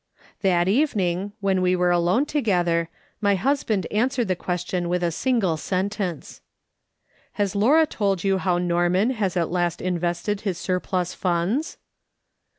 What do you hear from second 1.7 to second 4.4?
were alone together, my husband answered the